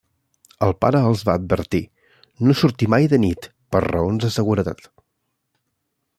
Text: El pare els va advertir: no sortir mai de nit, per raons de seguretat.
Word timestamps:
El 0.67 0.71
pare 0.85 1.01
els 1.09 1.19
va 1.27 1.35
advertir: 1.39 1.81
no 2.47 2.57
sortir 2.63 2.89
mai 2.95 3.07
de 3.15 3.21
nit, 3.27 3.49
per 3.77 3.83
raons 3.87 4.27
de 4.27 4.35
seguretat. 4.39 4.85